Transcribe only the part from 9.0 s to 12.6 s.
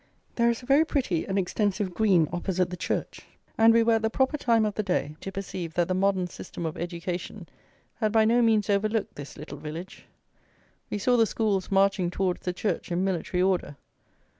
this little village. We saw the schools marching towards the